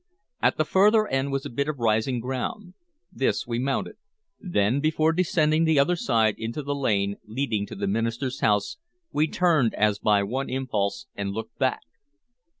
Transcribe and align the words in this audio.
At 0.41 0.57
the 0.57 0.65
further 0.65 1.07
end 1.07 1.31
was 1.31 1.45
a 1.45 1.49
bit 1.51 1.67
of 1.69 1.77
rising 1.77 2.19
ground. 2.19 2.73
This 3.13 3.45
we 3.45 3.59
mounted; 3.59 3.97
then, 4.39 4.79
before 4.79 5.13
descending 5.13 5.63
the 5.63 5.77
other 5.77 5.95
side 5.95 6.33
into 6.39 6.63
the 6.63 6.73
lane 6.73 7.17
leading 7.27 7.67
to 7.67 7.75
the 7.75 7.85
minister's 7.85 8.39
house, 8.39 8.77
we 9.11 9.27
turned 9.27 9.75
as 9.75 9.99
by 9.99 10.23
one 10.23 10.49
impulse 10.49 11.05
and 11.15 11.33
looked 11.33 11.55
back. 11.59 11.81